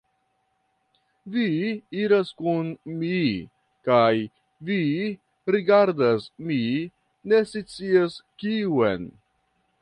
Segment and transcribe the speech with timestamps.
[1.33, 1.49] Vi
[2.05, 3.19] iras kun mi,
[3.89, 4.13] kaj
[4.71, 4.79] vi
[5.57, 6.59] rigardas mi
[7.31, 9.09] ne scias kiun.